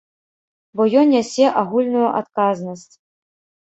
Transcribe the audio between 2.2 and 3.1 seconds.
адказнасць.